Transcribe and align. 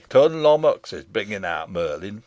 Tum 0.09 0.41
Lomax 0.41 0.93
is 0.93 1.05
bringin' 1.05 1.45
out 1.45 1.69
Merlin. 1.69 2.19